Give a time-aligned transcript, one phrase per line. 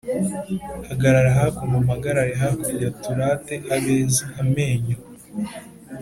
[0.87, 4.97] Hagarara hakuno, mpagarare hakurya turate abeza :Amenyo